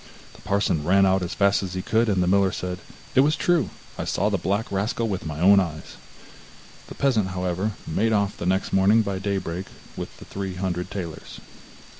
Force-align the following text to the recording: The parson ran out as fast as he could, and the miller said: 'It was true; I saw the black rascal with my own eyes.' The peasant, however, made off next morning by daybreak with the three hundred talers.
The 0.33 0.41
parson 0.41 0.83
ran 0.83 1.05
out 1.05 1.21
as 1.21 1.35
fast 1.35 1.61
as 1.61 1.75
he 1.75 1.83
could, 1.83 2.09
and 2.09 2.23
the 2.23 2.27
miller 2.27 2.51
said: 2.51 2.79
'It 3.13 3.19
was 3.19 3.35
true; 3.35 3.69
I 3.99 4.03
saw 4.03 4.29
the 4.31 4.39
black 4.39 4.71
rascal 4.71 5.07
with 5.07 5.27
my 5.27 5.39
own 5.39 5.59
eyes.' 5.59 5.95
The 6.87 6.95
peasant, 6.95 7.27
however, 7.27 7.73
made 7.85 8.11
off 8.11 8.41
next 8.41 8.73
morning 8.73 9.03
by 9.03 9.19
daybreak 9.19 9.67
with 9.95 10.17
the 10.17 10.25
three 10.25 10.55
hundred 10.55 10.89
talers. 10.89 11.39